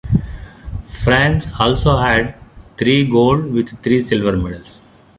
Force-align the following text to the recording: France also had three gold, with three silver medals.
France 0.87 1.47
also 1.59 1.95
had 1.95 2.33
three 2.75 3.05
gold, 3.07 3.53
with 3.53 3.79
three 3.83 4.01
silver 4.01 4.35
medals. 4.35 4.81